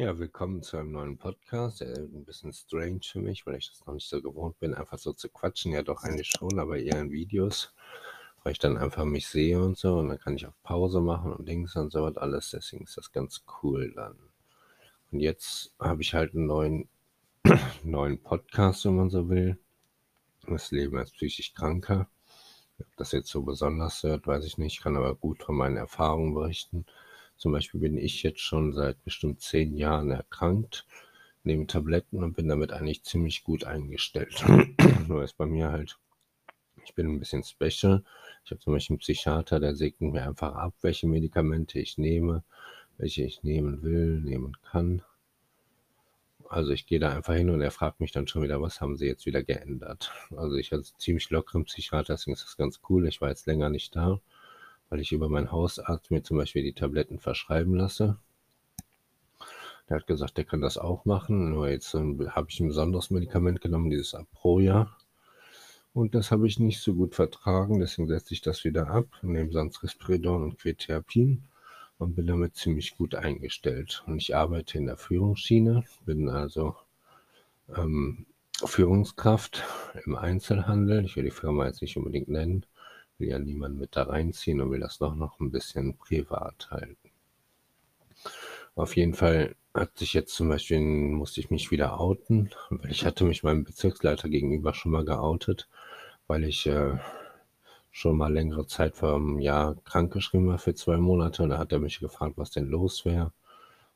Ja, 0.00 0.18
willkommen 0.18 0.62
zu 0.62 0.78
einem 0.78 0.92
neuen 0.92 1.18
Podcast. 1.18 1.82
Der 1.82 1.94
ein 1.94 2.24
bisschen 2.24 2.54
strange 2.54 3.00
für 3.02 3.20
mich, 3.20 3.44
weil 3.44 3.56
ich 3.56 3.68
das 3.68 3.84
noch 3.84 3.92
nicht 3.92 4.08
so 4.08 4.22
gewohnt 4.22 4.58
bin, 4.58 4.72
einfach 4.72 4.98
so 4.98 5.12
zu 5.12 5.28
quatschen. 5.28 5.72
Ja, 5.72 5.82
doch 5.82 6.04
eigentlich 6.04 6.28
schon, 6.28 6.58
aber 6.58 6.78
eher 6.78 6.98
in 6.98 7.10
Videos, 7.10 7.74
weil 8.42 8.52
ich 8.52 8.58
dann 8.58 8.78
einfach 8.78 9.04
mich 9.04 9.28
sehe 9.28 9.62
und 9.62 9.76
so 9.76 9.98
und 9.98 10.08
dann 10.08 10.18
kann 10.18 10.36
ich 10.36 10.46
auch 10.46 10.54
Pause 10.62 11.02
machen 11.02 11.34
und 11.34 11.46
Dings 11.46 11.76
und 11.76 11.92
so 11.92 12.06
und 12.06 12.16
alles. 12.16 12.48
Deswegen 12.48 12.84
ist 12.84 12.96
das 12.96 13.12
ganz 13.12 13.44
cool 13.62 13.92
dann. 13.94 14.16
Und 15.12 15.20
jetzt 15.20 15.74
habe 15.78 16.00
ich 16.00 16.14
halt 16.14 16.34
einen 16.34 16.46
neuen, 16.46 16.88
neuen 17.84 18.22
Podcast, 18.22 18.86
wenn 18.86 18.96
man 18.96 19.10
so 19.10 19.28
will. 19.28 19.58
Das 20.48 20.70
Leben 20.70 20.96
als 20.96 21.10
psychisch 21.10 21.52
Kranker. 21.52 22.08
Ob 22.78 22.96
das 22.96 23.12
jetzt 23.12 23.28
so 23.28 23.42
besonders 23.42 24.02
wird, 24.02 24.26
weiß 24.26 24.46
ich 24.46 24.56
nicht. 24.56 24.78
Ich 24.78 24.82
kann 24.82 24.96
aber 24.96 25.14
gut 25.14 25.42
von 25.42 25.56
meinen 25.56 25.76
Erfahrungen 25.76 26.32
berichten. 26.32 26.86
Zum 27.40 27.52
Beispiel 27.52 27.80
bin 27.80 27.96
ich 27.96 28.22
jetzt 28.22 28.40
schon 28.40 28.74
seit 28.74 29.02
bestimmt 29.02 29.40
zehn 29.40 29.74
Jahren 29.74 30.10
erkrankt, 30.10 30.86
nehme 31.42 31.66
Tabletten 31.66 32.22
und 32.22 32.34
bin 32.36 32.48
damit 32.48 32.70
eigentlich 32.70 33.02
ziemlich 33.02 33.44
gut 33.44 33.64
eingestellt. 33.64 34.44
Nur 35.08 35.24
ist 35.24 35.38
bei 35.38 35.46
mir 35.46 35.72
halt, 35.72 35.96
ich 36.84 36.94
bin 36.94 37.06
ein 37.08 37.18
bisschen 37.18 37.42
special. 37.42 38.04
Ich 38.44 38.50
habe 38.50 38.60
zum 38.60 38.74
Beispiel 38.74 38.92
einen 38.92 38.98
Psychiater, 38.98 39.58
der 39.58 39.74
segnet 39.74 40.12
mir 40.12 40.22
einfach 40.22 40.52
ab, 40.54 40.74
welche 40.82 41.08
Medikamente 41.08 41.78
ich 41.78 41.96
nehme, 41.96 42.44
welche 42.98 43.24
ich 43.24 43.42
nehmen 43.42 43.82
will, 43.82 44.20
nehmen 44.20 44.58
kann. 44.60 45.00
Also 46.46 46.72
ich 46.72 46.84
gehe 46.84 47.00
da 47.00 47.08
einfach 47.08 47.36
hin 47.36 47.48
und 47.48 47.62
er 47.62 47.70
fragt 47.70 48.00
mich 48.00 48.12
dann 48.12 48.28
schon 48.28 48.42
wieder, 48.42 48.60
was 48.60 48.82
haben 48.82 48.98
sie 48.98 49.06
jetzt 49.06 49.24
wieder 49.24 49.42
geändert. 49.42 50.12
Also 50.36 50.56
ich 50.56 50.72
hatte 50.72 50.84
ziemlich 50.98 51.30
lockeren 51.30 51.64
Psychiater, 51.64 52.12
deswegen 52.12 52.34
ist 52.34 52.44
das 52.44 52.58
ganz 52.58 52.80
cool. 52.90 53.08
Ich 53.08 53.22
war 53.22 53.30
jetzt 53.30 53.46
länger 53.46 53.70
nicht 53.70 53.96
da 53.96 54.20
weil 54.90 55.00
ich 55.00 55.12
über 55.12 55.28
meinen 55.28 55.52
Hausarzt 55.52 56.10
mir 56.10 56.22
zum 56.22 56.36
Beispiel 56.36 56.64
die 56.64 56.74
Tabletten 56.74 57.18
verschreiben 57.18 57.74
lasse. 57.74 58.18
Der 59.88 59.96
hat 59.96 60.06
gesagt, 60.06 60.36
der 60.36 60.44
kann 60.44 60.60
das 60.60 60.78
auch 60.78 61.04
machen, 61.04 61.50
nur 61.50 61.68
jetzt 61.68 61.94
äh, 61.94 62.28
habe 62.28 62.48
ich 62.50 62.60
ein 62.60 62.68
besonderes 62.68 63.10
Medikament 63.10 63.60
genommen, 63.60 63.90
dieses 63.90 64.14
Aproja. 64.14 64.94
Und 65.92 66.14
das 66.14 66.30
habe 66.30 66.46
ich 66.46 66.60
nicht 66.60 66.80
so 66.80 66.94
gut 66.94 67.14
vertragen, 67.14 67.80
deswegen 67.80 68.06
setze 68.06 68.34
ich 68.34 68.42
das 68.42 68.64
wieder 68.64 68.88
ab, 68.88 69.06
nehme 69.22 69.50
sonst 69.50 69.82
Risperidon 69.82 70.42
und 70.42 70.58
Quetiapin 70.58 71.42
und 71.98 72.14
bin 72.14 72.26
damit 72.26 72.54
ziemlich 72.56 72.96
gut 72.96 73.14
eingestellt. 73.14 74.04
Und 74.06 74.18
ich 74.18 74.36
arbeite 74.36 74.78
in 74.78 74.86
der 74.86 74.96
Führungsschiene, 74.96 75.84
bin 76.06 76.28
also 76.28 76.76
ähm, 77.76 78.26
Führungskraft 78.64 79.64
im 80.04 80.14
Einzelhandel. 80.14 81.04
Ich 81.04 81.16
will 81.16 81.24
die 81.24 81.30
Firma 81.32 81.66
jetzt 81.66 81.82
nicht 81.82 81.96
unbedingt 81.96 82.28
nennen 82.28 82.64
will 83.20 83.28
ja 83.28 83.38
niemand 83.38 83.78
mit 83.78 83.96
da 83.96 84.04
reinziehen 84.04 84.60
und 84.60 84.70
will 84.70 84.80
das 84.80 84.98
doch 84.98 85.14
noch 85.14 85.38
ein 85.40 85.50
bisschen 85.50 85.96
privat 85.96 86.70
halten. 86.70 87.10
Auf 88.74 88.96
jeden 88.96 89.14
Fall 89.14 89.54
hat 89.74 89.98
sich 89.98 90.14
jetzt 90.14 90.34
zum 90.34 90.48
Beispiel, 90.48 90.80
musste 90.80 91.40
ich 91.40 91.50
mich 91.50 91.70
wieder 91.70 92.00
outen, 92.00 92.50
weil 92.70 92.90
ich 92.90 93.04
hatte 93.04 93.24
mich 93.24 93.42
meinem 93.42 93.64
Bezirksleiter 93.64 94.28
gegenüber 94.28 94.74
schon 94.74 94.92
mal 94.92 95.04
geoutet, 95.04 95.68
weil 96.26 96.44
ich 96.44 96.66
äh, 96.66 96.98
schon 97.90 98.16
mal 98.16 98.32
längere 98.32 98.66
Zeit 98.66 98.96
vor 98.96 99.16
einem 99.16 99.38
Jahr 99.38 99.76
krankgeschrieben 99.84 100.48
war 100.48 100.58
für 100.58 100.74
zwei 100.74 100.96
Monate. 100.96 101.42
Und 101.42 101.50
da 101.50 101.58
hat 101.58 101.72
er 101.72 101.78
mich 101.78 102.00
gefragt, 102.00 102.34
was 102.36 102.50
denn 102.50 102.66
los 102.66 103.04
wäre. 103.04 103.32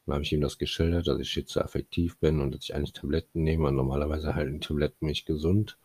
Und 0.06 0.12
habe 0.12 0.22
ich 0.22 0.32
ihm 0.32 0.40
das 0.40 0.58
geschildert, 0.58 1.06
dass 1.08 1.18
ich 1.18 1.30
schizoaffektiv 1.30 2.18
bin 2.18 2.40
und 2.40 2.54
dass 2.54 2.64
ich 2.64 2.74
eigentlich 2.74 2.92
Tabletten 2.92 3.42
nehme. 3.42 3.68
Und 3.68 3.76
normalerweise 3.76 4.34
halten 4.34 4.60
Tabletten 4.60 5.06
mich 5.06 5.24
gesund. 5.24 5.78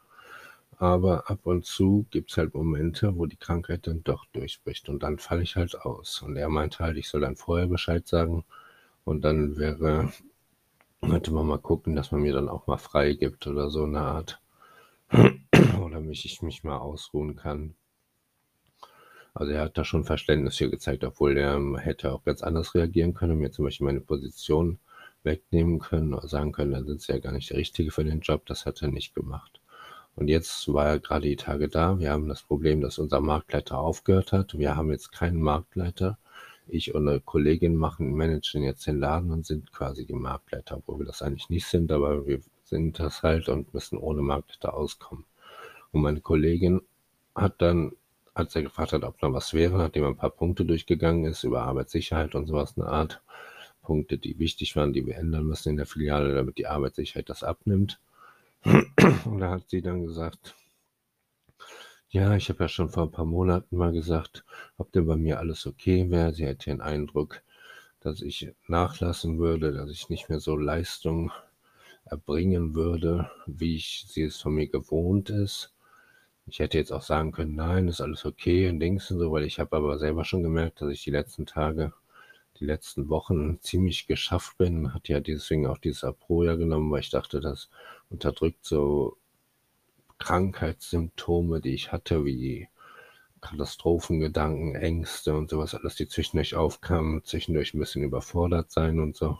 Aber 0.79 1.29
ab 1.29 1.41
und 1.45 1.65
zu 1.65 2.07
gibt 2.09 2.31
es 2.31 2.37
halt 2.37 2.55
Momente, 2.55 3.15
wo 3.17 3.27
die 3.27 3.35
Krankheit 3.37 3.85
dann 3.85 4.03
doch 4.03 4.25
durchbricht 4.33 4.89
und 4.89 5.03
dann 5.03 5.19
falle 5.19 5.43
ich 5.43 5.55
halt 5.55 5.75
aus. 5.81 6.23
Und 6.23 6.37
er 6.37 6.49
meinte 6.49 6.79
halt, 6.79 6.97
ich 6.97 7.09
soll 7.09 7.21
dann 7.21 7.35
vorher 7.35 7.67
Bescheid 7.67 8.07
sagen 8.07 8.45
und 9.05 9.21
dann 9.23 9.57
wäre, 9.57 10.11
hätte 11.01 11.31
man 11.33 11.47
mal 11.47 11.59
gucken, 11.59 11.95
dass 11.95 12.11
man 12.11 12.21
mir 12.21 12.33
dann 12.33 12.49
auch 12.49 12.67
mal 12.67 12.77
frei 12.77 13.13
gibt 13.13 13.47
oder 13.47 13.69
so 13.69 13.83
eine 13.85 14.01
Art. 14.01 14.41
oder 15.81 16.01
mich, 16.01 16.25
ich 16.25 16.41
mich 16.41 16.63
mal 16.63 16.77
ausruhen 16.77 17.35
kann. 17.35 17.75
Also 19.33 19.51
er 19.53 19.63
hat 19.63 19.77
da 19.77 19.83
schon 19.85 20.05
Verständnis 20.05 20.57
für 20.57 20.69
gezeigt, 20.69 21.03
obwohl 21.03 21.37
er 21.37 21.59
hätte 21.79 22.11
auch 22.13 22.23
ganz 22.23 22.41
anders 22.43 22.75
reagieren 22.75 23.13
können, 23.13 23.39
mir 23.39 23.51
zum 23.51 23.65
Beispiel 23.65 23.85
meine 23.85 24.01
Position 24.01 24.79
wegnehmen 25.23 25.79
können 25.79 26.13
oder 26.13 26.27
sagen 26.27 26.51
können, 26.51 26.71
dann 26.71 26.85
sind 26.85 27.01
sie 27.01 27.11
ja 27.11 27.19
gar 27.19 27.33
nicht 27.33 27.49
der 27.49 27.57
Richtige 27.57 27.91
für 27.91 28.03
den 28.03 28.21
Job. 28.21 28.45
Das 28.45 28.65
hat 28.65 28.81
er 28.81 28.87
nicht 28.89 29.15
gemacht. 29.15 29.58
Und 30.19 30.27
jetzt 30.27 30.71
war 30.73 30.85
er 30.85 30.99
gerade 30.99 31.29
die 31.29 31.37
Tage 31.37 31.69
da. 31.69 31.97
Wir 31.97 32.11
haben 32.11 32.27
das 32.27 32.43
Problem, 32.43 32.81
dass 32.81 32.99
unser 32.99 33.21
Marktleiter 33.21 33.77
aufgehört 33.77 34.33
hat. 34.33 34.59
Wir 34.59 34.75
haben 34.75 34.91
jetzt 34.91 35.13
keinen 35.13 35.41
Marktleiter. 35.41 36.17
Ich 36.67 36.93
und 36.93 37.07
eine 37.07 37.21
Kollegin 37.21 37.77
machen, 37.77 38.13
managen 38.13 38.63
jetzt 38.63 38.85
den 38.85 38.99
Laden 38.99 39.31
und 39.31 39.45
sind 39.45 39.71
quasi 39.71 40.05
die 40.05 40.13
Marktleiter, 40.13 40.75
obwohl 40.75 40.99
wir 40.99 41.05
das 41.05 41.21
eigentlich 41.21 41.49
nicht 41.49 41.67
sind, 41.67 41.89
aber 41.89 42.27
wir 42.27 42.41
sind 42.65 42.99
das 42.99 43.23
halt 43.23 43.47
und 43.47 43.73
müssen 43.73 43.97
ohne 43.97 44.21
Marktleiter 44.21 44.73
auskommen. 44.73 45.23
Und 45.93 46.01
meine 46.01 46.19
Kollegin 46.19 46.81
hat 47.33 47.61
dann, 47.61 47.93
als 48.33 48.53
er 48.57 48.63
gefragt 48.63 48.91
hat, 48.91 49.05
ob 49.05 49.21
noch 49.21 49.31
was 49.31 49.53
wäre, 49.53 49.77
nachdem 49.77 50.03
er 50.03 50.09
ein 50.09 50.17
paar 50.17 50.31
Punkte 50.31 50.65
durchgegangen 50.65 51.23
ist 51.23 51.45
über 51.45 51.63
Arbeitssicherheit 51.63 52.35
und 52.35 52.47
sowas, 52.47 52.73
eine 52.75 52.87
Art 52.87 53.21
Punkte, 53.83 54.17
die 54.17 54.37
wichtig 54.37 54.75
waren, 54.75 54.91
die 54.91 55.05
wir 55.05 55.15
ändern 55.15 55.45
müssen 55.45 55.69
in 55.69 55.77
der 55.77 55.85
Filiale, 55.85 56.35
damit 56.35 56.57
die 56.57 56.67
Arbeitssicherheit 56.67 57.29
das 57.29 57.41
abnimmt 57.41 58.01
und 58.63 59.39
da 59.39 59.51
hat 59.51 59.69
sie 59.69 59.81
dann 59.81 60.03
gesagt, 60.05 60.55
ja, 62.09 62.35
ich 62.35 62.49
habe 62.49 62.63
ja 62.63 62.67
schon 62.67 62.89
vor 62.89 63.03
ein 63.03 63.11
paar 63.11 63.25
Monaten 63.25 63.77
mal 63.77 63.91
gesagt, 63.91 64.43
ob 64.77 64.91
denn 64.91 65.05
bei 65.05 65.15
mir 65.15 65.39
alles 65.39 65.67
okay 65.67 66.09
wäre. 66.09 66.33
Sie 66.33 66.45
hätte 66.45 66.71
den 66.71 66.81
Eindruck, 66.81 67.41
dass 67.99 68.21
ich 68.21 68.51
nachlassen 68.67 69.37
würde, 69.37 69.71
dass 69.73 69.91
ich 69.91 70.09
nicht 70.09 70.29
mehr 70.29 70.39
so 70.39 70.55
Leistung 70.57 71.31
erbringen 72.05 72.73
würde, 72.73 73.29
wie 73.45 73.75
ich 73.75 74.05
sie 74.07 74.23
es 74.23 74.41
von 74.41 74.55
mir 74.55 74.67
gewohnt 74.67 75.29
ist. 75.29 75.73
Ich 76.47 76.59
hätte 76.59 76.79
jetzt 76.79 76.91
auch 76.91 77.03
sagen 77.03 77.31
können, 77.31 77.55
nein, 77.55 77.87
ist 77.87 78.01
alles 78.01 78.25
okay 78.25 78.67
und 78.69 78.79
Dings 78.79 79.11
und 79.11 79.19
so, 79.19 79.31
weil 79.31 79.43
ich 79.43 79.59
habe 79.59 79.77
aber 79.77 79.99
selber 79.99 80.25
schon 80.25 80.41
gemerkt, 80.41 80.81
dass 80.81 80.89
ich 80.89 81.03
die 81.03 81.11
letzten 81.11 81.45
Tage 81.45 81.93
die 82.59 82.65
letzten 82.65 83.09
Wochen 83.09 83.59
ziemlich 83.61 84.07
geschafft 84.07 84.57
bin. 84.57 84.93
Hat 84.93 85.07
ja 85.07 85.19
deswegen 85.19 85.67
auch 85.67 85.77
dieses 85.77 86.03
Aproja 86.03 86.55
genommen, 86.55 86.91
weil 86.91 87.01
ich 87.01 87.09
dachte, 87.09 87.39
das 87.39 87.69
unterdrückt 88.09 88.65
so 88.65 89.17
Krankheitssymptome, 90.17 91.61
die 91.61 91.73
ich 91.73 91.91
hatte, 91.91 92.25
wie 92.25 92.67
Katastrophengedanken, 93.41 94.75
Ängste 94.75 95.33
und 95.35 95.49
sowas, 95.49 95.73
alles, 95.73 95.95
die 95.95 96.07
zwischendurch 96.07 96.55
aufkamen, 96.55 97.23
zwischendurch 97.23 97.73
ein 97.73 97.79
bisschen 97.79 98.03
überfordert 98.03 98.71
sein 98.71 98.99
und 98.99 99.15
so. 99.15 99.39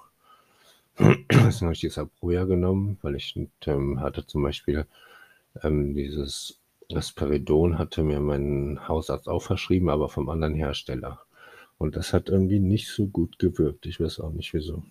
Deswegen 0.97 1.67
habe 1.67 1.73
ich 1.73 1.81
dieses 1.81 1.97
Aproja 1.97 2.45
genommen, 2.45 2.97
weil 3.01 3.15
ich 3.15 3.37
ähm, 3.65 3.99
hatte 3.99 4.25
zum 4.25 4.43
Beispiel 4.43 4.87
ähm, 5.63 5.93
dieses 5.93 6.59
Risperidon 6.91 7.77
hatte 7.77 8.03
mir 8.03 8.19
mein 8.19 8.87
Hausarzt 8.87 9.29
auch 9.29 9.43
verschrieben, 9.43 9.89
aber 9.89 10.09
vom 10.09 10.29
anderen 10.29 10.55
Hersteller. 10.55 11.21
Und 11.79 11.95
das 11.95 12.13
hat 12.13 12.29
irgendwie 12.29 12.59
nicht 12.59 12.89
so 12.89 13.07
gut 13.07 13.39
gewirkt. 13.39 13.87
Ich 13.87 13.99
weiß 13.99 14.19
auch 14.19 14.31
nicht 14.31 14.53
wieso. 14.53 14.83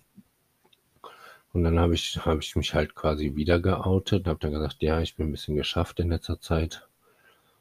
Und 1.53 1.63
dann 1.63 1.79
habe 1.79 1.93
ich, 1.93 2.17
hab 2.25 2.39
ich 2.39 2.55
mich 2.55 2.73
halt 2.73 2.95
quasi 2.95 3.35
wieder 3.35 3.59
geoutet, 3.59 4.27
habe 4.27 4.39
dann 4.39 4.51
gesagt, 4.51 4.81
ja, 4.81 4.99
ich 4.99 5.15
bin 5.15 5.27
ein 5.27 5.31
bisschen 5.31 5.55
geschafft 5.55 5.99
in 5.99 6.09
letzter 6.09 6.41
Zeit. 6.41 6.87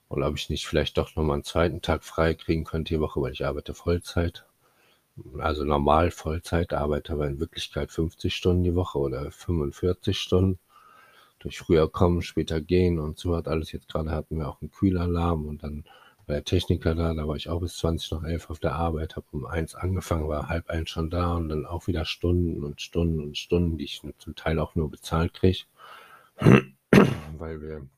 Und 0.09 0.23
ob 0.23 0.37
ich 0.37 0.49
nicht 0.49 0.67
vielleicht 0.67 0.97
doch 0.97 1.15
nochmal 1.15 1.35
einen 1.35 1.45
zweiten 1.45 1.83
Tag 1.83 2.05
frei 2.05 2.35
kriegen 2.35 2.65
könnte 2.65 2.95
die 2.95 3.01
Woche, 3.01 3.21
weil 3.21 3.33
ich 3.33 3.45
arbeite 3.45 3.75
Vollzeit. 3.75 4.47
Also 5.39 5.65
normal 5.65 6.11
Vollzeit, 6.11 6.73
arbeite 6.73 7.13
aber 7.13 7.27
in 7.27 7.39
Wirklichkeit 7.39 7.91
50 7.91 8.35
Stunden 8.35 8.65
die 8.65 8.75
Woche 8.75 8.99
oder 8.99 9.31
45 9.31 10.19
Stunden. 10.19 10.59
Durch 11.39 11.59
früher 11.59 11.91
kommen, 11.91 12.23
später 12.23 12.63
gehen 12.63 12.99
und 12.99 13.19
so 13.19 13.37
hat 13.37 13.47
alles. 13.47 13.73
Jetzt 13.73 13.89
gerade 13.89 14.11
hatten 14.11 14.39
wir 14.39 14.49
auch 14.49 14.63
einen 14.63 14.71
Kühlalarm 14.71 15.47
und 15.47 15.63
dann 15.63 15.85
war 16.29 16.35
der 16.35 16.45
Techniker 16.45 16.95
da, 16.95 17.15
da 17.15 17.27
war 17.27 17.37
ich 17.37 17.49
auch 17.49 17.61
bis 17.61 17.79
20 17.79 18.13
nach 18.13 18.23
11 18.25 18.51
auf 18.51 18.59
der 18.61 18.75
Arbeit, 18.75 19.17
habe 19.17 19.27
um 19.33 19.47
eins 19.47 19.75
angefangen, 19.75 20.29
war 20.29 20.49
halb 20.49 20.69
eins 20.69 20.91
schon 20.91 21.09
da 21.11 21.35
und 21.35 21.49
dann 21.49 21.65
auch 21.65 21.87
wieder 21.87 22.05
Stunden 22.05 22.63
und 22.63 22.83
Stunden 22.83 23.21
und 23.21 23.39
Stunden, 23.39 23.79
die 23.79 23.85
ich 23.85 24.03
zum 24.19 24.35
Teil 24.37 24.59
auch 24.59 24.75
nur 24.75 24.91
bezahlt 24.91 25.33
kriege, 25.33 25.65
weil 27.39 27.63
wir 27.63 27.89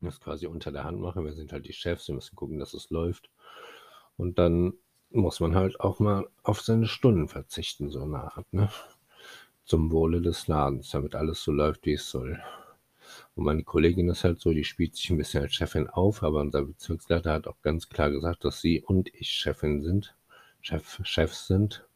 das 0.00 0.20
quasi 0.20 0.46
unter 0.46 0.72
der 0.72 0.84
Hand 0.84 1.00
machen. 1.00 1.24
Wir 1.24 1.34
sind 1.34 1.52
halt 1.52 1.66
die 1.66 1.72
Chefs, 1.72 2.08
wir 2.08 2.14
müssen 2.14 2.36
gucken, 2.36 2.58
dass 2.58 2.74
es 2.74 2.90
läuft. 2.90 3.30
Und 4.16 4.38
dann 4.38 4.74
muss 5.10 5.40
man 5.40 5.54
halt 5.54 5.78
auch 5.80 6.00
mal 6.00 6.26
auf 6.42 6.62
seine 6.62 6.86
Stunden 6.86 7.28
verzichten, 7.28 7.90
so 7.90 8.02
eine 8.02 8.18
Art, 8.18 8.52
ne? 8.52 8.70
Zum 9.64 9.90
Wohle 9.90 10.22
des 10.22 10.46
Ladens, 10.46 10.90
damit 10.90 11.14
alles 11.14 11.42
so 11.42 11.52
läuft, 11.52 11.86
wie 11.86 11.94
es 11.94 12.08
soll. 12.08 12.40
Und 13.34 13.44
meine 13.44 13.62
Kollegin 13.64 14.08
ist 14.08 14.24
halt 14.24 14.40
so, 14.40 14.52
die 14.52 14.64
spielt 14.64 14.96
sich 14.96 15.10
ein 15.10 15.18
bisschen 15.18 15.42
als 15.42 15.54
Chefin 15.54 15.88
auf, 15.88 16.22
aber 16.22 16.40
unser 16.40 16.64
Bezirksleiter 16.64 17.32
hat 17.32 17.46
auch 17.46 17.60
ganz 17.62 17.88
klar 17.88 18.10
gesagt, 18.10 18.44
dass 18.44 18.60
sie 18.60 18.82
und 18.82 19.12
ich 19.14 19.30
Chefin 19.30 19.82
sind, 19.82 20.14
Chef, 20.60 21.00
Chefs 21.04 21.46
sind, 21.46 21.86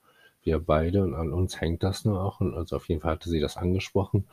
wir 0.43 0.59
beide 0.59 1.03
und 1.03 1.15
an 1.15 1.33
uns 1.33 1.61
hängt 1.61 1.83
das 1.83 2.05
nur 2.05 2.23
auch. 2.23 2.41
Und 2.41 2.55
also 2.55 2.77
auf 2.77 2.89
jeden 2.89 3.01
Fall 3.01 3.13
hatte 3.13 3.31
sie 3.31 3.41
das 3.41 3.57
angesprochen, 3.57 4.27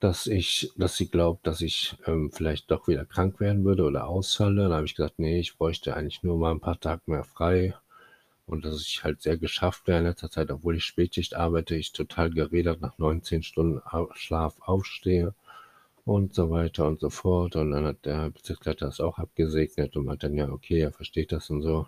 dass 0.00 0.26
ich, 0.26 0.72
dass 0.76 0.96
sie 0.96 1.08
glaubt, 1.08 1.46
dass 1.46 1.60
ich 1.60 1.96
ähm, 2.06 2.30
vielleicht 2.32 2.70
doch 2.70 2.88
wieder 2.88 3.04
krank 3.04 3.40
werden 3.40 3.64
würde 3.64 3.84
oder 3.84 4.06
ausfalle. 4.06 4.64
Dann 4.64 4.72
habe 4.72 4.86
ich 4.86 4.94
gesagt, 4.94 5.18
nee, 5.18 5.38
ich 5.40 5.56
bräuchte 5.56 5.94
eigentlich 5.96 6.22
nur 6.22 6.36
mal 6.38 6.50
ein 6.50 6.60
paar 6.60 6.80
Tage 6.80 7.02
mehr 7.06 7.24
frei 7.24 7.74
und 8.46 8.64
dass 8.64 8.82
ich 8.82 9.04
halt 9.04 9.22
sehr 9.22 9.38
geschafft 9.38 9.86
wäre 9.86 10.00
in 10.00 10.04
letzter 10.04 10.30
Zeit, 10.30 10.50
obwohl 10.50 10.76
ich 10.76 10.84
Spätschicht 10.84 11.34
arbeite, 11.34 11.74
ich 11.76 11.92
total 11.92 12.30
geredet 12.30 12.80
nach 12.80 12.98
19 12.98 13.42
Stunden 13.42 13.80
Schlaf 14.14 14.56
aufstehe 14.60 15.34
und 16.04 16.34
so 16.34 16.50
weiter 16.50 16.86
und 16.86 17.00
so 17.00 17.10
fort. 17.10 17.56
Und 17.56 17.70
dann 17.70 17.86
hat 17.86 18.04
der 18.04 18.30
Bezirksleiter 18.30 18.86
das 18.86 19.00
auch 19.00 19.18
abgesegnet 19.18 19.96
und 19.96 20.06
meinte 20.06 20.28
dann, 20.28 20.36
ja, 20.36 20.48
okay, 20.50 20.80
er 20.80 20.92
versteht 20.92 21.32
das 21.32 21.50
und 21.50 21.62
so. 21.62 21.86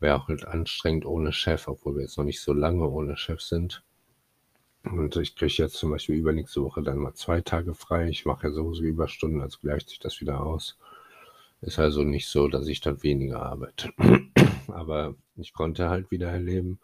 Wäre 0.00 0.16
auch 0.16 0.28
halt 0.28 0.46
anstrengend 0.46 1.06
ohne 1.06 1.32
Chef, 1.32 1.68
obwohl 1.68 1.96
wir 1.96 2.02
jetzt 2.02 2.18
noch 2.18 2.24
nicht 2.24 2.40
so 2.40 2.52
lange 2.52 2.88
ohne 2.88 3.16
Chef 3.16 3.40
sind. 3.40 3.82
Und 4.84 5.14
ich 5.16 5.36
kriege 5.36 5.54
jetzt 5.58 5.76
zum 5.76 5.90
Beispiel 5.90 6.16
übernächste 6.16 6.62
Woche 6.62 6.82
dann 6.82 6.98
mal 6.98 7.14
zwei 7.14 7.40
Tage 7.40 7.74
frei. 7.74 8.08
Ich 8.08 8.24
mache 8.24 8.48
ja 8.48 8.52
sowieso 8.52 8.82
Überstunden, 8.82 9.40
also 9.40 9.58
gleicht 9.60 9.90
sich 9.90 10.00
das 10.00 10.20
wieder 10.20 10.44
aus. 10.44 10.76
Ist 11.60 11.78
also 11.78 12.02
nicht 12.02 12.26
so, 12.26 12.48
dass 12.48 12.66
ich 12.66 12.80
dann 12.80 13.02
weniger 13.04 13.42
arbeite. 13.42 13.92
Aber 14.68 15.14
ich 15.36 15.52
konnte 15.52 15.88
halt 15.88 16.10
wieder 16.10 16.28
erleben, 16.28 16.80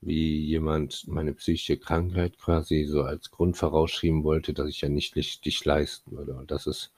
wie 0.00 0.38
jemand 0.46 1.06
meine 1.08 1.34
psychische 1.34 1.76
Krankheit 1.76 2.38
quasi 2.38 2.84
so 2.84 3.02
als 3.02 3.30
Grund 3.30 3.56
vorausschieben 3.56 4.24
wollte, 4.24 4.54
dass 4.54 4.68
ich 4.68 4.80
ja 4.80 4.88
nicht 4.88 5.16
richtig 5.16 5.64
leisten 5.64 6.12
würde. 6.12 6.34
Und 6.34 6.50
das 6.50 6.66
ist 6.66 6.92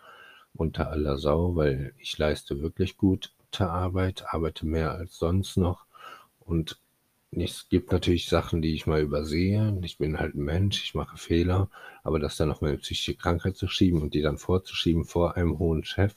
unter 0.54 0.90
aller 0.90 1.19
Sau, 1.19 1.56
weil 1.56 1.94
ich 1.99 2.16
leiste 2.19 2.60
wirklich 2.62 2.96
gute 2.96 3.31
Arbeit, 3.58 4.25
arbeite 4.32 4.66
mehr 4.66 4.93
als 4.93 5.16
sonst 5.16 5.56
noch. 5.56 5.87
Und 6.40 6.78
es 7.32 7.69
gibt 7.70 7.93
natürlich 7.93 8.28
Sachen, 8.28 8.60
die 8.60 8.75
ich 8.75 8.87
mal 8.87 9.00
übersehe. 9.00 9.78
Ich 9.82 9.98
bin 9.98 10.19
halt 10.19 10.34
ein 10.34 10.44
Mensch, 10.44 10.84
ich 10.84 10.94
mache 10.94 11.16
Fehler, 11.16 11.70
aber 12.02 12.19
das 12.19 12.37
dann 12.37 12.50
auf 12.50 12.60
meine 12.60 12.76
psychische 12.78 13.14
Krankheit 13.14 13.56
zu 13.56 13.69
schieben 13.69 14.02
und 14.02 14.14
die 14.14 14.22
dann 14.22 14.38
vorzuschieben 14.38 15.05
vor 15.05 15.37
einem 15.37 15.58
hohen 15.58 15.82
Chef, 15.84 16.14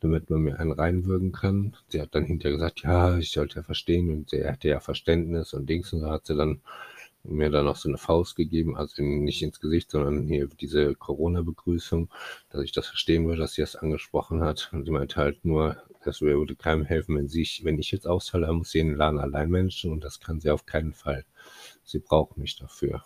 damit 0.00 0.30
man 0.30 0.40
mir 0.40 0.58
einen 0.60 0.72
reinwürgen 0.72 1.32
kann. 1.32 1.76
Sie 1.88 2.00
hat 2.00 2.14
dann 2.14 2.24
hinterher 2.24 2.56
gesagt, 2.56 2.82
ja, 2.82 3.16
ich 3.18 3.30
sollte 3.30 3.56
ja 3.56 3.62
verstehen 3.62 4.10
und 4.10 4.30
sie 4.30 4.44
hatte 4.44 4.68
ja 4.68 4.80
Verständnis 4.80 5.54
und 5.54 5.68
Dings 5.68 5.92
und 5.92 6.00
so 6.00 6.10
hat 6.10 6.26
sie 6.26 6.36
dann 6.36 6.60
mir 7.28 7.50
dann 7.50 7.64
noch 7.64 7.76
so 7.76 7.88
eine 7.88 7.98
Faust 7.98 8.36
gegeben, 8.36 8.76
also 8.76 9.02
nicht 9.02 9.42
ins 9.42 9.60
Gesicht, 9.60 9.90
sondern 9.90 10.28
hier 10.28 10.48
diese 10.60 10.94
Corona-Begrüßung, 10.94 12.08
dass 12.50 12.62
ich 12.62 12.72
das 12.72 12.86
verstehen 12.86 13.26
würde, 13.26 13.40
dass 13.40 13.54
sie 13.54 13.62
das 13.62 13.76
angesprochen 13.76 14.42
hat. 14.42 14.70
Und 14.72 14.84
sie 14.84 14.90
meinte 14.90 15.16
halt 15.16 15.44
nur, 15.44 15.76
das 16.04 16.20
würde 16.20 16.54
keinem 16.54 16.84
helfen, 16.84 17.16
wenn, 17.16 17.28
sie, 17.28 17.48
wenn 17.62 17.78
ich 17.78 17.90
jetzt 17.90 18.06
ausfalle, 18.06 18.52
muss 18.52 18.70
sie 18.70 18.78
den 18.78 18.94
Laden 18.94 19.18
allein 19.18 19.50
managen 19.50 19.92
und 19.92 20.04
das 20.04 20.20
kann 20.20 20.40
sie 20.40 20.50
auf 20.50 20.66
keinen 20.66 20.92
Fall. 20.92 21.24
Sie 21.84 21.98
braucht 21.98 22.36
mich 22.36 22.56
dafür. 22.56 23.04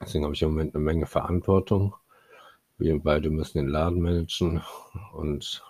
Deswegen 0.00 0.24
habe 0.24 0.34
ich 0.34 0.42
im 0.42 0.50
Moment 0.50 0.74
eine 0.74 0.84
Menge 0.84 1.06
Verantwortung. 1.06 1.94
Wir 2.78 2.98
beide 2.98 3.30
müssen 3.30 3.58
den 3.58 3.68
Laden 3.68 4.00
managen 4.00 4.62
und 5.12 5.62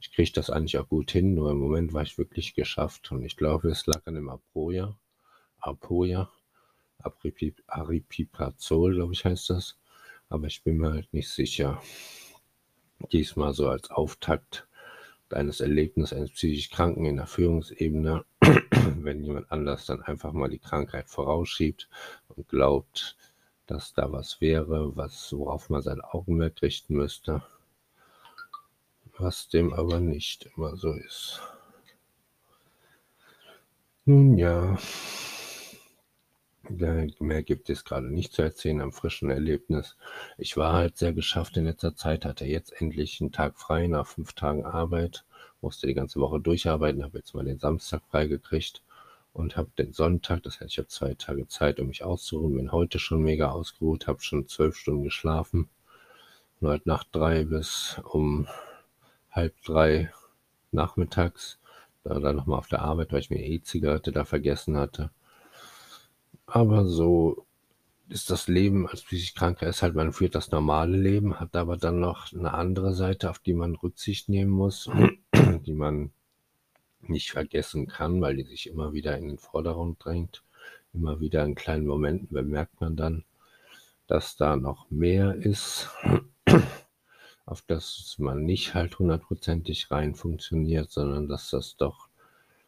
ich 0.00 0.12
kriege 0.12 0.32
das 0.32 0.50
eigentlich 0.50 0.78
auch 0.78 0.88
gut 0.88 1.10
hin, 1.10 1.34
nur 1.34 1.50
im 1.50 1.58
Moment 1.58 1.92
war 1.92 2.02
ich 2.02 2.16
wirklich 2.16 2.54
geschafft 2.54 3.12
und 3.12 3.22
ich 3.22 3.36
glaube, 3.36 3.68
es 3.68 3.86
lag 3.86 4.00
an 4.06 4.14
dem 4.14 4.30
Apoja, 4.30 4.96
Apoja, 5.58 6.30
Aripiprazol, 7.66 8.94
glaube 8.94 9.12
ich, 9.12 9.24
heißt 9.24 9.50
das. 9.50 9.78
Aber 10.28 10.46
ich 10.46 10.62
bin 10.62 10.78
mir 10.78 10.92
halt 10.92 11.12
nicht 11.12 11.28
sicher. 11.28 11.82
Diesmal 13.12 13.52
so 13.52 13.68
als 13.68 13.90
Auftakt 13.90 14.66
eines 15.30 15.60
Erlebnisses 15.60 16.16
eines 16.16 16.32
psychisch 16.32 16.70
Kranken 16.70 17.04
in 17.04 17.16
der 17.16 17.26
Führungsebene, 17.26 18.24
wenn 18.40 19.22
jemand 19.22 19.52
anders 19.52 19.86
dann 19.86 20.02
einfach 20.02 20.32
mal 20.32 20.48
die 20.48 20.58
Krankheit 20.58 21.08
vorausschiebt 21.08 21.88
und 22.28 22.48
glaubt, 22.48 23.16
dass 23.66 23.92
da 23.92 24.10
was 24.10 24.40
wäre, 24.40 24.96
was, 24.96 25.32
worauf 25.32 25.70
man 25.70 25.82
sein 25.82 26.00
Augenmerk 26.00 26.62
richten 26.62 26.94
müsste 26.94 27.42
was 29.20 29.48
dem 29.48 29.72
aber 29.72 30.00
nicht 30.00 30.48
immer 30.56 30.76
so 30.76 30.92
ist. 30.92 31.40
Nun 34.04 34.38
ja, 34.38 34.78
mehr 36.68 37.42
gibt 37.42 37.70
es 37.70 37.84
gerade 37.84 38.06
nicht 38.06 38.32
zu 38.32 38.42
erzählen 38.42 38.80
am 38.80 38.92
frischen 38.92 39.30
Erlebnis. 39.30 39.96
Ich 40.38 40.56
war 40.56 40.72
halt 40.72 40.96
sehr 40.96 41.12
geschafft 41.12 41.56
in 41.56 41.64
letzter 41.64 41.94
Zeit, 41.96 42.24
hatte 42.24 42.44
jetzt 42.44 42.80
endlich 42.80 43.20
einen 43.20 43.32
Tag 43.32 43.58
frei 43.58 43.86
nach 43.86 44.06
fünf 44.06 44.32
Tagen 44.32 44.64
Arbeit, 44.64 45.24
musste 45.60 45.86
die 45.86 45.94
ganze 45.94 46.20
Woche 46.20 46.40
durcharbeiten, 46.40 47.02
habe 47.02 47.18
jetzt 47.18 47.34
mal 47.34 47.44
den 47.44 47.58
Samstag 47.58 48.02
frei 48.10 48.26
gekriegt 48.26 48.82
und 49.32 49.56
habe 49.56 49.70
den 49.78 49.92
Sonntag, 49.92 50.42
das 50.42 50.60
heißt, 50.60 50.72
ich 50.72 50.78
habe 50.78 50.88
zwei 50.88 51.14
Tage 51.14 51.46
Zeit, 51.48 51.80
um 51.80 51.88
mich 51.88 52.04
auszuruhen, 52.04 52.56
bin 52.56 52.72
heute 52.72 52.98
schon 52.98 53.22
mega 53.22 53.50
ausgeruht, 53.50 54.06
habe 54.06 54.20
schon 54.22 54.48
zwölf 54.48 54.76
Stunden 54.76 55.04
geschlafen, 55.04 55.68
nur 56.60 56.72
halt 56.72 56.86
nach 56.86 57.04
drei 57.04 57.44
bis 57.44 58.00
um 58.04 58.46
halb 59.30 59.54
drei 59.62 60.12
nachmittags, 60.72 61.58
da 62.04 62.18
dann 62.18 62.36
nochmal 62.36 62.58
auf 62.58 62.68
der 62.68 62.82
Arbeit, 62.82 63.12
weil 63.12 63.20
ich 63.20 63.30
mir 63.30 63.44
E-Zigarette 63.44 64.12
da 64.12 64.24
vergessen 64.24 64.76
hatte. 64.76 65.10
Aber 66.46 66.86
so 66.86 67.46
ist 68.08 68.30
das 68.30 68.48
Leben 68.48 68.88
als 68.88 69.02
psychisch 69.02 69.34
Kranker 69.34 69.68
ist 69.68 69.82
halt, 69.82 69.94
man 69.94 70.12
führt 70.12 70.34
das 70.34 70.50
normale 70.50 70.96
Leben, 70.96 71.38
hat 71.38 71.54
aber 71.54 71.76
dann 71.76 72.00
noch 72.00 72.32
eine 72.32 72.52
andere 72.52 72.92
Seite, 72.92 73.30
auf 73.30 73.38
die 73.38 73.54
man 73.54 73.76
Rücksicht 73.76 74.28
nehmen 74.28 74.50
muss, 74.50 74.90
die 75.64 75.72
man 75.72 76.10
nicht 77.02 77.30
vergessen 77.30 77.86
kann, 77.86 78.20
weil 78.20 78.36
die 78.36 78.44
sich 78.44 78.66
immer 78.66 78.92
wieder 78.92 79.16
in 79.16 79.28
den 79.28 79.38
Vordergrund 79.38 80.04
drängt. 80.04 80.42
Immer 80.92 81.20
wieder 81.20 81.44
in 81.44 81.54
kleinen 81.54 81.86
Momenten 81.86 82.28
bemerkt 82.30 82.80
man 82.80 82.96
dann, 82.96 83.24
dass 84.08 84.36
da 84.36 84.56
noch 84.56 84.90
mehr 84.90 85.36
ist 85.36 85.88
auf 87.50 87.62
das 87.66 88.16
man 88.18 88.44
nicht 88.44 88.74
halt 88.74 88.98
hundertprozentig 88.98 89.90
rein 89.90 90.14
funktioniert, 90.14 90.90
sondern 90.90 91.28
dass 91.28 91.50
das 91.50 91.76
doch 91.76 92.08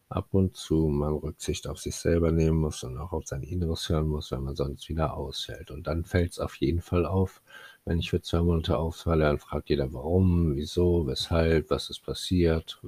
ab 0.08 0.28
und 0.32 0.56
zu 0.56 0.88
man 0.88 1.14
Rücksicht 1.14 1.66
auf 1.68 1.78
sich 1.78 1.94
selber 1.94 2.32
nehmen 2.32 2.58
muss 2.58 2.82
und 2.82 2.98
auch 2.98 3.12
auf 3.12 3.26
sein 3.26 3.42
Inneres 3.42 3.88
hören 3.88 4.08
muss, 4.08 4.30
wenn 4.32 4.42
man 4.42 4.56
sonst 4.56 4.88
wieder 4.88 5.14
ausfällt. 5.14 5.70
Und 5.70 5.86
dann 5.86 6.04
fällt 6.04 6.32
es 6.32 6.38
auf 6.40 6.56
jeden 6.56 6.82
Fall 6.82 7.06
auf, 7.06 7.42
wenn 7.84 7.98
ich 7.98 8.10
für 8.10 8.20
zwei 8.20 8.42
Monate 8.42 8.76
ausfalle, 8.76 9.24
dann 9.24 9.38
fragt 9.38 9.70
jeder, 9.70 9.92
warum, 9.92 10.56
wieso, 10.56 11.06
weshalb, 11.06 11.70
was 11.70 11.88
ist 11.88 12.04
passiert, 12.04 12.80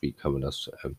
wie 0.00 0.12
kann 0.12 0.32
man 0.32 0.42
das 0.42 0.70
ähm, 0.84 0.96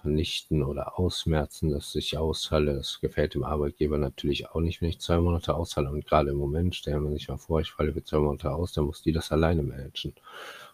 vernichten 0.00 0.62
oder 0.62 0.98
ausmerzen, 0.98 1.70
dass 1.70 1.94
ich 1.94 2.16
ausfalle. 2.16 2.74
Das 2.74 3.00
gefällt 3.00 3.34
dem 3.34 3.44
Arbeitgeber 3.44 3.98
natürlich 3.98 4.48
auch 4.50 4.60
nicht, 4.60 4.80
wenn 4.80 4.88
ich 4.88 5.00
zwei 5.00 5.18
Monate 5.18 5.54
ausfalle. 5.54 5.90
Und 5.90 6.06
gerade 6.06 6.30
im 6.30 6.36
Moment 6.36 6.74
stellen 6.74 7.04
wir 7.04 7.12
sich 7.12 7.28
mal 7.28 7.36
vor, 7.36 7.60
ich 7.60 7.72
falle 7.72 7.92
für 7.92 8.04
zwei 8.04 8.18
Monate 8.18 8.52
aus, 8.52 8.72
dann 8.72 8.84
muss 8.84 9.02
die 9.02 9.12
das 9.12 9.32
alleine 9.32 9.62
managen. 9.62 10.14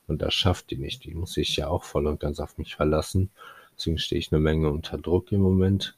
Und 0.06 0.22
das 0.22 0.34
schafft 0.34 0.70
die 0.70 0.76
nicht. 0.76 1.04
Die 1.04 1.14
muss 1.14 1.32
sich 1.32 1.56
ja 1.56 1.68
auch 1.68 1.84
voll 1.84 2.06
und 2.06 2.20
ganz 2.20 2.40
auf 2.40 2.58
mich 2.58 2.76
verlassen. 2.76 3.30
Deswegen 3.76 3.98
stehe 3.98 4.18
ich 4.18 4.32
eine 4.32 4.40
Menge 4.40 4.70
unter 4.70 4.98
Druck 4.98 5.32
im 5.32 5.40
Moment. 5.40 5.96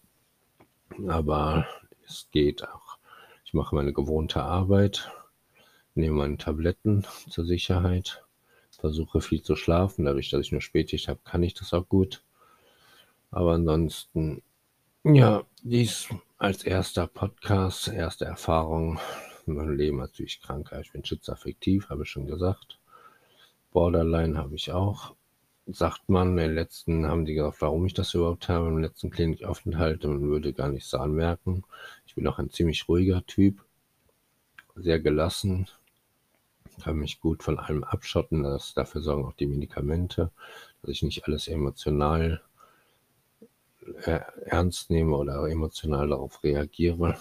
Aber 1.08 1.66
es 2.06 2.28
geht 2.30 2.66
auch. 2.66 2.98
Ich 3.44 3.54
mache 3.54 3.74
meine 3.74 3.92
gewohnte 3.92 4.42
Arbeit, 4.42 5.10
nehme 5.94 6.16
meine 6.16 6.36
Tabletten 6.36 7.04
zur 7.28 7.44
Sicherheit, 7.44 8.24
versuche 8.70 9.20
viel 9.20 9.42
zu 9.42 9.56
schlafen. 9.56 10.04
Dadurch, 10.04 10.30
dass 10.30 10.40
ich 10.40 10.52
nur 10.52 10.60
Spätschicht 10.60 11.08
habe, 11.08 11.20
kann 11.24 11.42
ich 11.42 11.54
das 11.54 11.72
auch 11.72 11.88
gut. 11.88 12.22
Aber 13.36 13.52
ansonsten, 13.52 14.42
ja, 15.04 15.44
dies 15.62 16.08
als 16.38 16.64
erster 16.64 17.06
Podcast, 17.06 17.88
erste 17.88 18.24
Erfahrung 18.24 18.98
in 19.46 19.56
meinem 19.56 19.76
Leben 19.76 19.98
natürlich 19.98 20.40
Krankheit. 20.40 20.86
Ich 20.86 20.92
bin 20.92 21.04
schizophreffektiv, 21.04 21.90
habe 21.90 22.04
ich 22.04 22.08
schon 22.08 22.26
gesagt. 22.26 22.78
Borderline 23.72 24.38
habe 24.38 24.54
ich 24.54 24.72
auch. 24.72 25.14
Sagt 25.66 26.08
man, 26.08 26.30
in 26.30 26.36
den 26.38 26.54
letzten 26.54 27.06
haben 27.06 27.26
die 27.26 27.34
gesagt, 27.34 27.60
warum 27.60 27.84
ich 27.84 27.92
das 27.92 28.14
überhaupt 28.14 28.48
habe, 28.48 28.68
im 28.68 28.78
letzten 28.78 29.10
Klinikaufenthalt, 29.10 30.04
man 30.04 30.22
würde 30.22 30.54
gar 30.54 30.70
nichts 30.70 30.94
anmerken. 30.94 31.62
Ich 32.06 32.14
bin 32.14 32.26
auch 32.26 32.38
ein 32.38 32.48
ziemlich 32.48 32.88
ruhiger 32.88 33.22
Typ, 33.26 33.62
sehr 34.76 34.98
gelassen, 34.98 35.68
kann 36.82 36.96
mich 36.96 37.20
gut 37.20 37.42
von 37.42 37.58
allem 37.58 37.84
abschotten, 37.84 38.44
das, 38.44 38.72
dafür 38.72 39.02
sorgen 39.02 39.26
auch 39.26 39.34
die 39.34 39.46
Medikamente, 39.46 40.30
dass 40.80 40.90
ich 40.90 41.02
nicht 41.02 41.26
alles 41.26 41.48
emotional 41.48 42.40
ernst 44.44 44.90
nehme 44.90 45.16
oder 45.16 45.48
emotional 45.48 46.08
darauf 46.08 46.42
reagiere. 46.42 47.16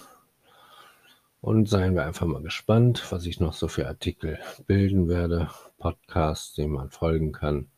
Und 1.40 1.68
seien 1.68 1.94
wir 1.94 2.04
einfach 2.04 2.26
mal 2.26 2.42
gespannt, 2.42 3.04
was 3.10 3.26
ich 3.26 3.40
noch 3.40 3.52
so 3.52 3.68
für 3.68 3.86
Artikel 3.86 4.38
bilden 4.66 5.08
werde, 5.08 5.48
Podcasts, 5.78 6.54
denen 6.54 6.72
man 6.72 6.90
folgen 6.90 7.32
kann. 7.32 7.68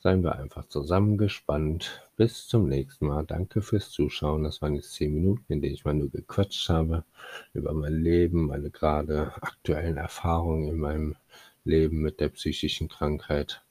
Seien 0.00 0.22
wir 0.22 0.36
einfach 0.36 0.66
zusammen 0.68 1.18
gespannt. 1.18 2.08
Bis 2.16 2.46
zum 2.48 2.68
nächsten 2.68 3.06
Mal. 3.06 3.24
Danke 3.24 3.62
fürs 3.62 3.90
Zuschauen. 3.90 4.44
Das 4.44 4.62
waren 4.62 4.74
jetzt 4.74 4.92
zehn 4.94 5.12
Minuten, 5.14 5.52
in 5.52 5.60
denen 5.60 5.74
ich 5.74 5.84
mal 5.84 5.94
nur 5.94 6.10
gequatscht 6.10 6.68
habe 6.68 7.04
über 7.52 7.72
mein 7.72 7.94
Leben, 7.94 8.46
meine 8.46 8.70
gerade 8.70 9.32
aktuellen 9.42 9.96
Erfahrungen 9.96 10.68
in 10.68 10.78
meinem 10.78 11.16
Leben 11.64 12.00
mit 12.00 12.20
der 12.20 12.30
psychischen 12.30 12.88
Krankheit, 12.88 13.62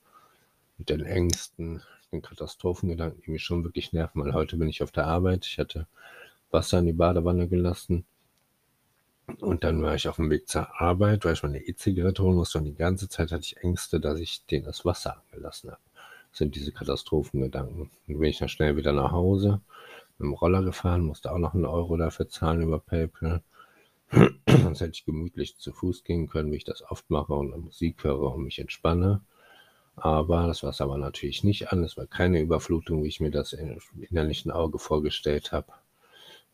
mit 0.78 0.90
den 0.90 1.02
Ängsten, 1.02 1.82
den 2.12 2.22
Katastrophengedanken, 2.22 3.22
die 3.22 3.30
mich 3.30 3.42
schon 3.42 3.64
wirklich 3.64 3.92
nerven, 3.92 4.24
weil 4.24 4.32
heute 4.34 4.56
bin 4.56 4.68
ich 4.68 4.82
auf 4.82 4.92
der 4.92 5.06
Arbeit. 5.06 5.46
Ich 5.46 5.58
hatte 5.58 5.86
Wasser 6.50 6.78
in 6.78 6.86
die 6.86 6.92
Badewanne 6.92 7.48
gelassen. 7.48 8.04
Und 9.40 9.62
dann 9.62 9.82
war 9.82 9.94
ich 9.94 10.08
auf 10.08 10.16
dem 10.16 10.30
Weg 10.30 10.48
zur 10.48 10.80
Arbeit, 10.80 11.24
weil 11.24 11.34
ich 11.34 11.42
meine 11.42 11.60
E-Zigarette 11.60 12.22
holen 12.22 12.36
musste. 12.36 12.58
Und 12.58 12.64
die 12.64 12.74
ganze 12.74 13.08
Zeit 13.08 13.30
hatte 13.30 13.42
ich 13.42 13.58
Ängste, 13.58 14.00
dass 14.00 14.18
ich 14.18 14.46
denen 14.46 14.64
das 14.64 14.86
Wasser 14.86 15.22
angelassen 15.22 15.70
habe. 15.70 15.80
Das 16.30 16.38
sind 16.38 16.54
diese 16.54 16.72
Katastrophengedanken. 16.72 17.90
Dann 18.06 18.18
bin 18.18 18.30
ich 18.30 18.38
dann 18.38 18.48
schnell 18.48 18.76
wieder 18.76 18.92
nach 18.92 19.12
Hause. 19.12 19.60
mit 20.18 20.26
dem 20.26 20.32
Roller 20.32 20.62
gefahren, 20.62 21.02
musste 21.02 21.30
auch 21.30 21.38
noch 21.38 21.54
einen 21.54 21.66
Euro 21.66 21.96
dafür 21.98 22.28
zahlen 22.28 22.62
über 22.62 22.78
PayPal. 22.78 23.42
Sonst 24.48 24.80
hätte 24.80 24.92
ich 24.94 25.04
gemütlich 25.04 25.58
zu 25.58 25.72
Fuß 25.72 26.04
gehen 26.04 26.28
können, 26.28 26.50
wie 26.50 26.56
ich 26.56 26.64
das 26.64 26.82
oft 26.82 27.10
mache 27.10 27.34
und 27.34 27.56
Musik 27.62 28.02
höre 28.04 28.34
und 28.34 28.44
mich 28.44 28.58
entspanne. 28.58 29.20
Aber 30.00 30.46
das 30.46 30.62
war 30.62 30.70
es 30.70 30.80
aber 30.80 30.98
natürlich 30.98 31.44
nicht 31.44 31.72
an. 31.72 31.84
Es 31.84 31.96
war 31.96 32.06
keine 32.06 32.40
Überflutung, 32.40 33.04
wie 33.04 33.08
ich 33.08 33.20
mir 33.20 33.30
das 33.30 33.52
im 33.52 33.78
innerlichen 34.08 34.50
Auge 34.50 34.78
vorgestellt 34.78 35.52
habe. 35.52 35.72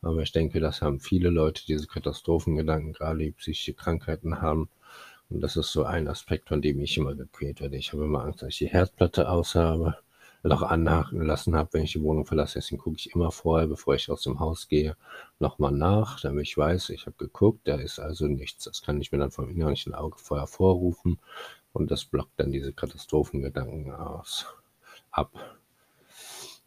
Aber 0.01 0.21
ich 0.21 0.31
denke, 0.31 0.59
das 0.59 0.81
haben 0.81 0.99
viele 0.99 1.29
Leute, 1.29 1.65
diese 1.65 1.87
Katastrophengedanken, 1.87 2.93
gerade 2.93 3.19
die 3.19 3.31
psychische 3.31 3.73
Krankheiten 3.73 4.41
haben. 4.41 4.69
Und 5.29 5.41
das 5.41 5.57
ist 5.57 5.71
so 5.71 5.83
ein 5.83 6.07
Aspekt, 6.07 6.49
von 6.49 6.61
dem 6.61 6.79
ich 6.79 6.97
immer 6.97 7.15
gequält 7.15 7.61
werde. 7.61 7.77
Ich 7.77 7.91
habe 7.91 8.03
immer 8.03 8.23
Angst, 8.23 8.41
dass 8.41 8.49
ich 8.49 8.57
die 8.59 8.67
Herzplatte 8.67 9.29
aus 9.29 9.55
habe, 9.55 9.97
noch 10.43 10.61
anhaken 10.61 11.21
lassen 11.25 11.55
habe, 11.55 11.69
wenn 11.73 11.83
ich 11.85 11.93
die 11.93 12.03
Wohnung 12.03 12.25
verlasse. 12.25 12.59
Deswegen 12.59 12.81
gucke 12.81 12.97
ich 12.97 13.15
immer 13.15 13.31
vorher, 13.31 13.67
bevor 13.67 13.95
ich 13.95 14.11
aus 14.11 14.21
dem 14.21 14.39
Haus 14.39 14.67
gehe, 14.67 14.95
nochmal 15.39 15.71
nach, 15.71 16.19
damit 16.21 16.45
ich 16.47 16.57
weiß, 16.57 16.91
ich 16.91 17.07
habe 17.07 17.15
geguckt, 17.17 17.67
da 17.67 17.75
ist 17.75 17.99
also 17.99 18.27
nichts. 18.27 18.65
Das 18.65 18.83
kann 18.83 19.01
ich 19.01 19.11
mir 19.11 19.17
dann 19.17 19.31
vom 19.31 19.49
innerlichen 19.49 19.95
Auge 19.95 20.19
vorher 20.19 20.47
vorrufen 20.47 21.19
und 21.75 21.91
das 21.91 22.05
blockt 22.05 22.39
dann 22.39 22.53
diese 22.53 22.71
Katastrophengedanken 22.71 23.91
aus, 23.91 24.45
ab. 25.11 25.59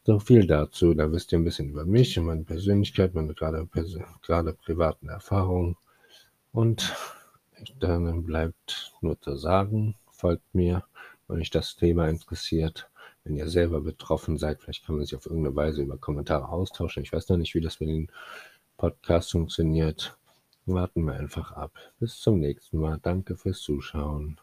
So 0.05 0.19
viel 0.19 0.47
dazu. 0.47 0.93
Da 0.93 1.11
wisst 1.11 1.33
ihr 1.33 1.39
ein 1.39 1.45
bisschen 1.45 1.71
über 1.71 1.87
mich 1.87 2.19
und 2.19 2.27
meine 2.27 2.45
Persönlichkeit, 2.45 3.15
meine 3.15 3.33
gerade, 3.33 3.67
gerade 4.23 4.53
privaten 4.53 5.09
Erfahrungen. 5.09 5.77
Und 6.53 6.95
dann 7.81 8.25
bleibt 8.25 8.93
nur 9.01 9.19
zu 9.21 9.37
sagen, 9.37 9.95
folgt 10.11 10.55
mir, 10.55 10.85
wenn 11.27 11.41
euch 11.41 11.51
das 11.51 11.77
Thema 11.77 12.09
interessiert. 12.09 12.91
Wenn 13.25 13.37
ihr 13.37 13.49
selber 13.49 13.81
betroffen 13.81 14.37
seid, 14.37 14.61
vielleicht 14.61 14.85
kann 14.85 14.97
man 14.97 15.05
sich 15.07 15.17
auf 15.17 15.27
irgendeine 15.27 15.57
Weise 15.57 15.83
über 15.83 15.97
Kommentare 15.97 16.49
austauschen. 16.49 17.03
Ich 17.03 17.13
weiß 17.13 17.31
noch 17.31 17.39
nicht, 17.39 17.55
wie 17.55 17.63
das 17.63 17.81
mit 17.81 17.89
den 17.89 18.13
Podcasts 18.77 19.33
funktioniert. 19.33 20.17
Warten 20.67 21.05
wir 21.05 21.15
einfach 21.15 21.53
ab. 21.53 21.73
Bis 21.99 22.21
zum 22.21 22.41
nächsten 22.41 22.79
Mal. 22.79 22.99
Danke 23.03 23.37
fürs 23.37 23.61
Zuschauen. 23.61 24.39